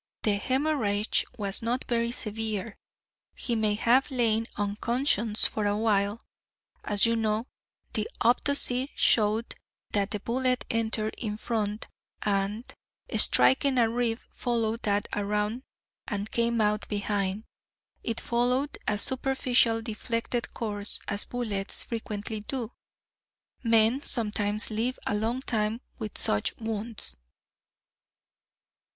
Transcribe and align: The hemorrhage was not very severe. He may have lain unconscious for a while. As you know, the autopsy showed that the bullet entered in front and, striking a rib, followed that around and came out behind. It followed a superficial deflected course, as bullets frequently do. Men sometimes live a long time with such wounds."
The 0.23 0.37
hemorrhage 0.37 1.25
was 1.37 1.61
not 1.61 1.85
very 1.87 2.11
severe. 2.11 2.75
He 3.35 3.53
may 3.55 3.75
have 3.75 4.09
lain 4.09 4.47
unconscious 4.57 5.45
for 5.45 5.67
a 5.67 5.77
while. 5.77 6.23
As 6.83 7.05
you 7.05 7.15
know, 7.15 7.45
the 7.93 8.09
autopsy 8.19 8.89
showed 8.95 9.53
that 9.91 10.09
the 10.09 10.19
bullet 10.19 10.65
entered 10.71 11.13
in 11.19 11.37
front 11.37 11.87
and, 12.23 12.65
striking 13.15 13.77
a 13.77 13.87
rib, 13.87 14.19
followed 14.31 14.81
that 14.81 15.07
around 15.13 15.61
and 16.07 16.31
came 16.31 16.61
out 16.61 16.87
behind. 16.87 17.43
It 18.01 18.19
followed 18.19 18.79
a 18.87 18.97
superficial 18.97 19.83
deflected 19.83 20.51
course, 20.55 20.99
as 21.07 21.25
bullets 21.25 21.83
frequently 21.83 22.39
do. 22.39 22.71
Men 23.61 24.01
sometimes 24.01 24.71
live 24.71 24.97
a 25.05 25.13
long 25.13 25.41
time 25.43 25.79
with 25.99 26.17
such 26.17 26.55
wounds." 26.57 27.15